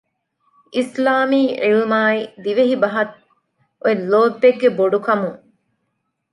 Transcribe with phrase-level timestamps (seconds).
[0.75, 3.13] އިސްލާމީ ޢިލްމާއި ދިވެހިބަހަށް
[3.83, 5.39] އޮތް ލޯތްބެއްގެ ބޮޑުކަމުން